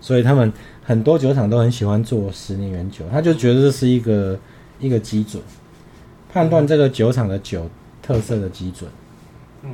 [0.00, 0.52] 所以他们
[0.84, 4.38] 很多酒厂都很喜欢做十年原酒，他就觉得这是一个
[4.78, 5.42] 一个基准，
[6.32, 7.68] 判断这个酒厂的酒
[8.00, 8.88] 特色的基准，
[9.62, 9.70] 嗯。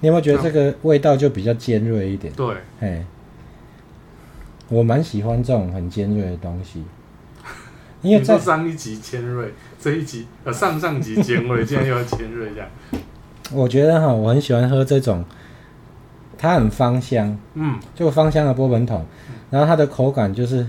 [0.00, 2.32] 你有没有觉得这个味道就比较尖锐一点？
[2.34, 3.04] 对，哎，
[4.68, 6.84] 我蛮喜欢这种很尖锐的东西。
[8.00, 12.68] 因为在上一集尖锐，这一集呃上上集尖锐，现在又要尖锐这样。
[13.50, 15.24] 我觉得哈，我很喜欢喝这种，
[16.38, 19.04] 它很芳香，嗯，就芳香的波本桶，
[19.50, 20.64] 然后它的口感就是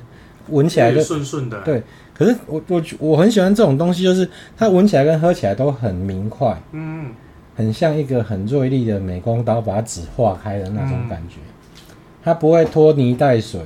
[0.48, 1.62] 闻起来就顺顺的。
[1.62, 1.84] 对，
[2.16, 7.12] 可是我我我很喜欢这种东西，就是它闻起来跟喝起来都很明快，嗯。
[7.60, 11.36] 很像一个很锐利的美工刀，把纸划开的那种感觉。
[11.42, 11.86] 嗯、
[12.24, 13.60] 它不会拖泥带水，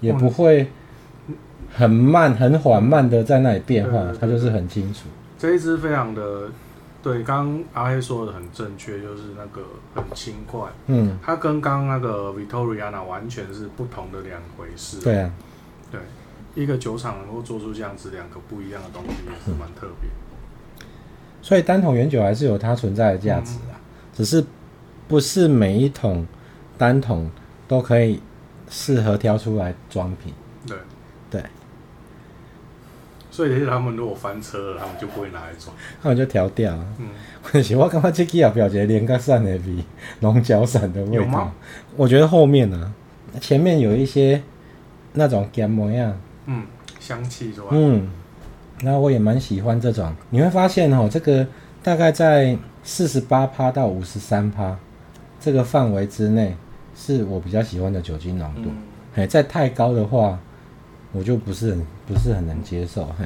[0.00, 0.66] 也不会
[1.72, 5.04] 很慢、很缓慢的在那里变化，它就是很清楚。
[5.38, 6.48] 这一支非常的
[7.00, 9.62] 对，刚刚阿黑说的很正确，就是那个
[9.94, 10.62] 很轻快。
[10.88, 15.00] 嗯，它跟刚刚那个 Victoriana 完全是不同的两回事。
[15.00, 15.30] 对啊，
[15.92, 16.00] 对，
[16.56, 20.10] 一个酒厂能够做出这样子两个不一样的东西，也是蛮特别。
[21.40, 23.80] 所以单桶原酒还是有它存在的价值啊，嗯、
[24.14, 24.44] 只是
[25.06, 26.26] 不是每一桶
[26.76, 27.30] 单桶
[27.66, 28.20] 都可以
[28.68, 30.32] 适合挑出来装瓶。
[30.66, 30.76] 对
[31.30, 31.42] 对。
[33.30, 36.76] 所以他们如果翻车了，他们就不会拿来装，他们就调掉。
[36.98, 37.08] 嗯，
[37.78, 39.84] 我感觉这支也表姐连个散的比
[40.20, 41.26] 龙角散的味道。
[41.26, 41.52] 吗
[41.96, 42.92] 我觉得后面呢、
[43.32, 44.42] 啊，前面有一些
[45.12, 46.66] 那种干模样，嗯，
[46.98, 47.68] 香气是吧？
[47.70, 48.10] 嗯，
[48.82, 50.14] 然后我也蛮喜欢这种。
[50.30, 51.46] 你会发现哦，这个
[51.82, 54.76] 大概在四十八趴到五十三趴
[55.40, 56.56] 这个范围之内，
[56.94, 58.70] 是我比较喜欢的酒精浓度。
[59.14, 60.38] 哎、嗯，在太高的话。
[61.10, 63.24] 我就不是很不是很能接受，嘿。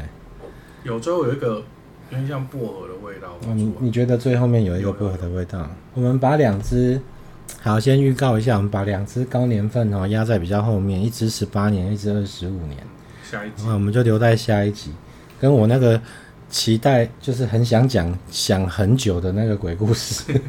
[0.85, 1.65] 有最后有一个有
[2.11, 3.37] 点像薄荷的味道。
[3.55, 5.69] 你你觉得最后面有一个薄荷的味道？
[5.93, 7.01] 我们把两只，
[7.61, 12.79] 好，先预告一下，我们把两只高年份哦压在比较后面，一支十八年，一支二十五年。
[13.29, 14.93] 下一集，我们就留在下一集。
[15.43, 16.01] 跟我那个
[16.49, 20.32] 期待就是很想讲想很久的那个鬼故事。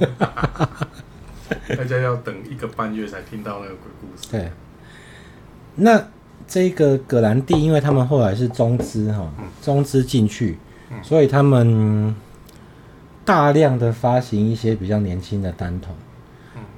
[1.75, 4.27] 大家要等一个半月才听到那个鬼故事。
[4.31, 4.51] 对，
[5.75, 6.07] 那。
[6.45, 9.31] 这个葛兰蒂，因为他们后来是中资哈，
[9.61, 10.57] 中资进去，
[11.01, 12.13] 所以他们
[13.23, 15.95] 大量的发行一些比较年轻的单桶。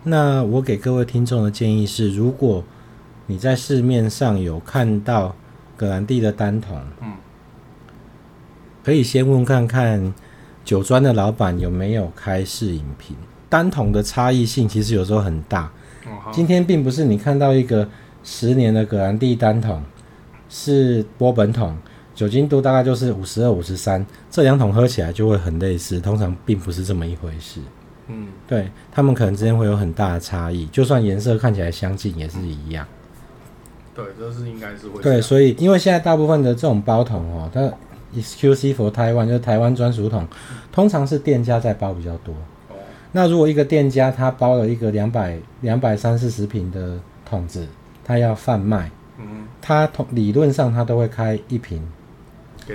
[0.03, 2.63] 那我给各位听众的建议是，如果
[3.26, 5.36] 你在市面上有看到
[5.76, 6.80] 葛兰蒂的单桶，
[8.86, 10.14] 可以先问看看
[10.64, 13.18] 酒庄的老板有没有开试饮瓶。
[13.50, 15.72] 单桶的差异性其实有时候很大。
[16.32, 17.88] 今天并不是你看到一个。
[18.28, 19.84] 十年的葛兰蒂单桶
[20.50, 21.78] 是波本桶，
[22.16, 27.60] 酒精度大概就是五十二、五十三，这两桶喝起来就会很类似，通常并不是这么一回事。
[28.08, 32.88] 嗯，对，他们可能之间会有很大的差异，就算颜色看起来相近，也是一样。
[33.94, 35.04] 对，这是应该是会。
[35.04, 37.72] 对，所以因为现在大部分的这种包桶哦，它
[38.16, 40.28] Exclusive for Taiwan 就是台湾专属桶，
[40.72, 42.34] 通常是店家在包比较多。
[42.70, 42.76] 哦。
[43.11, 47.68] 那如果一个店家他包了一个两百两百三四十瓶的桶子。
[48.07, 51.82] 他要贩卖，嗯，他同理论上他都会开一瓶，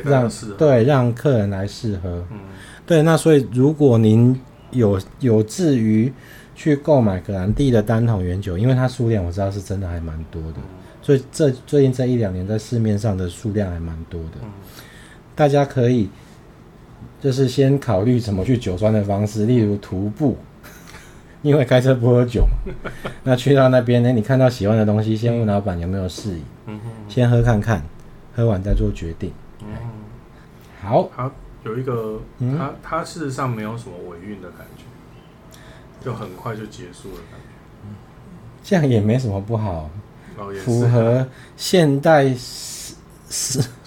[0.03, 0.29] 让
[0.59, 2.39] 对让客人来试喝，嗯，
[2.85, 3.01] 对。
[3.03, 4.37] 那所以如果您
[4.73, 6.13] 有有志于
[6.57, 10.59] 去购买格兰蒂的单桶原酒，因为它数量我知道是真的还蛮多的，
[11.01, 14.39] 所以这最近这一两年在市面上的数量还蛮多的，
[15.41, 16.07] 大家可以
[17.19, 20.37] 就是先考虑怎么去酒庄的方式，例如徒步。
[21.41, 22.47] 因为开车不喝酒，
[23.25, 24.13] 那去到那边呢？
[24.13, 26.79] 你看到喜欢的东西，先问老板有没有适宜，嗯、
[27.09, 27.83] 先喝看看，
[28.37, 29.33] 喝完再做决定。
[29.63, 29.69] 嗯、
[30.83, 31.33] 好，好，
[31.65, 34.85] 有一个，嗯、它它事实上没有什么尾韵的感觉，
[36.05, 37.47] 就很快就结束了感觉。
[38.63, 39.89] 这样也没什么不好，
[40.37, 41.27] 哦、符合
[41.57, 42.31] 现代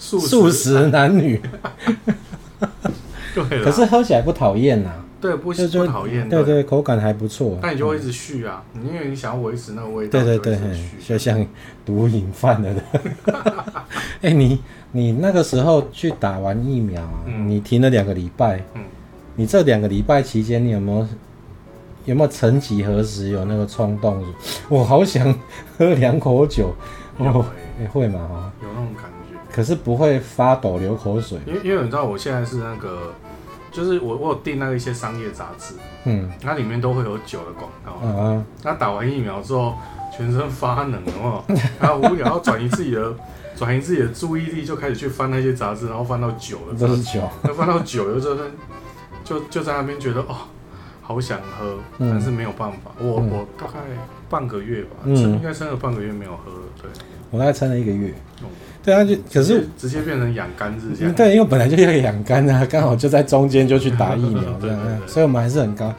[0.04, 1.40] 素素食男女。
[3.34, 4.92] 对可是喝起来不讨厌呐。
[5.20, 7.58] 对，不不讨厌，对对，口感还不错。
[7.62, 10.22] 但你就会一直续啊，因为你想要维持那个味道。
[10.22, 11.44] 对对对，就像
[11.86, 12.82] 毒瘾犯了的。
[14.20, 14.60] 哎，你
[14.92, 18.62] 你那个时候去打完疫苗啊，你停了两个礼拜。
[18.74, 18.82] 嗯。
[19.36, 21.08] 你这两个礼拜期间，你有没有
[22.04, 24.22] 有没有曾几何时有那个冲动？
[24.68, 25.34] 我好想
[25.78, 26.72] 喝两口酒。
[27.16, 27.44] 哦，
[27.80, 28.52] 你会吗哈？
[28.62, 29.13] 有那种感觉。
[29.54, 31.38] 可是不会发抖流口水。
[31.46, 33.12] 因为因为你知道我现在是那个。
[33.70, 35.74] 就是我我有订那个一些商业杂志，
[36.04, 39.74] 嗯，它里面都会有酒的广告，嗯嗯，那打完疫苗之后
[40.16, 41.42] 全身发冷，哦，
[41.80, 43.12] 然 后无聊，要转移自己的
[43.56, 48.36] 转移自己的注意力，就开始去翻那些杂志，然后翻到酒了，都是酒，那翻到酒，有时候
[49.24, 50.36] 就就在那边觉得哦，
[51.02, 53.80] 好想喝，但是没有办法，我我大概
[54.28, 56.90] 半个月吧，嗯，应该撑了半个月没有喝了，对，
[57.30, 58.12] 我大概撑了一个月。
[58.82, 61.14] 对啊，就可是直接变成养肝日这样。
[61.14, 65.90] 对，因为本来就要养肝啊， 刚好就在中间就去打疫苗这样， 所以我们还是很高，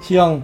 [0.00, 0.42] 希望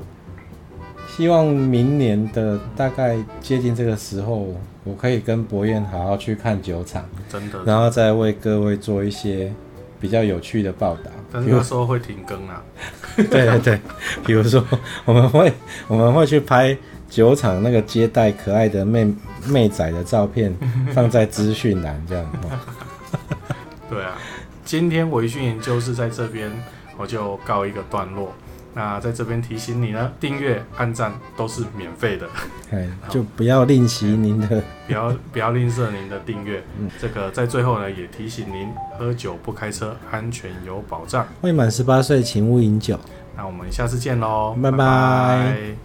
[1.08, 9.52] 希望明年的大概接近这个时候，我可以跟博彦好好去看酒厂，真的，然后再为各位做一些
[10.00, 11.10] 比较有趣的报道。
[11.32, 12.62] 但是那时候会停更啊。
[13.16, 13.80] 对对对，
[14.24, 14.64] 比如说
[15.04, 15.52] 我们会
[15.88, 16.78] 我们会去拍。
[17.08, 19.12] 酒厂那个接待可爱的妹
[19.46, 20.54] 妹仔的照片
[20.92, 22.26] 放在资讯栏，这样。
[23.88, 24.16] 对啊，
[24.64, 26.50] 今天维讯研究室在这边，
[26.96, 28.32] 我就告一个段落。
[28.74, 32.28] 那在这边提醒你呢，订阅、按赞都是免费的，
[33.08, 36.62] 就不要吝惜您的，不要不要吝啬您的订阅。
[36.78, 41.26] 嗯，这个在最后呢，也提醒您，喝酒不开车，安全有保障。
[41.40, 43.00] 未满十八岁，请勿饮酒。
[43.38, 45.78] 那我们下次见喽拜拜。